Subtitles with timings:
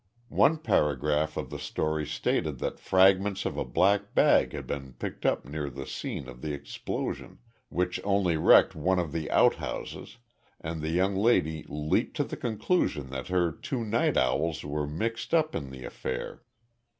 [0.29, 5.27] One paragraph of the story stated that fragments of a black bag had been picked
[5.27, 7.37] up near the scene of the explosion,
[7.69, 10.17] which only wrecked one of the outhouses,
[10.59, 15.35] and the young lady leaped to the conclusion that her two night owls were mixed
[15.35, 16.41] up in the affair.